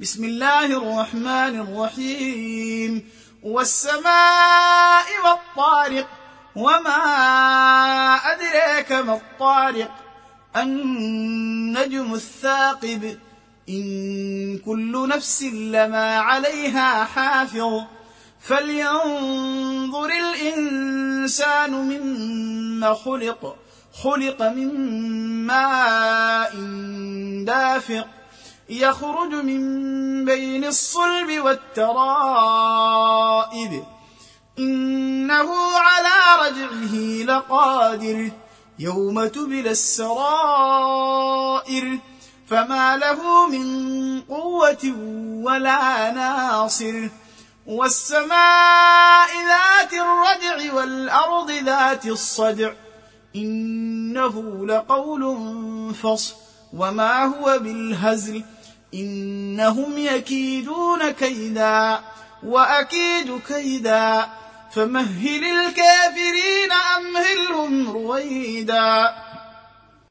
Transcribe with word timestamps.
بسم 0.00 0.24
الله 0.24 0.64
الرحمن 0.64 1.60
الرحيم. 1.60 3.08
والسماء 3.42 5.04
والطارق 5.24 6.06
وما 6.56 7.04
أدريك 8.14 8.92
ما 8.92 9.14
الطارق. 9.14 9.90
النجم 10.56 12.14
الثاقب 12.14 13.18
إن 13.68 14.58
كل 14.58 15.08
نفس 15.08 15.42
لما 15.42 16.18
عليها 16.18 17.04
حافظ. 17.04 17.80
فلينظر 18.40 20.10
الإنسان 20.10 21.70
مما 21.70 22.94
خلق. 22.94 23.56
خلق 24.02 24.42
من 24.42 24.74
ماء 25.46 26.54
دافق 27.44 28.17
يخرج 28.70 29.34
من 29.34 30.24
بين 30.24 30.64
الصلب 30.64 31.44
والترائب. 31.44 31.94
إنه 34.58 35.78
على 35.78 36.42
رجعه 36.42 36.94
لقادر. 37.24 38.30
يوم 38.78 39.26
تبلى 39.26 39.70
السرائر. 39.70 40.18
فما 42.48 42.96
له 42.96 43.46
من 43.46 44.20
قوة 44.20 44.94
ولا 45.44 46.10
ناصر. 46.10 47.08
والسماء 47.66 49.28
ذات 49.48 49.92
الرجع 49.92 50.74
والأرض 50.74 51.50
ذات 51.50 52.06
الصدع. 52.06 52.72
إنه 53.36 54.66
لقول 54.66 55.36
فصل. 55.94 56.34
وما 56.76 57.24
هو 57.24 57.58
بالهزل. 57.58 58.44
إنهم 58.94 59.98
يكيدون 59.98 61.10
كيدا 61.10 62.00
وأكيد 62.42 63.40
كيدا 63.48 64.28
فمهل 64.72 65.44
الكافرين 65.44 66.72
أمهلهم 66.96 67.90
رويدا 67.90 69.14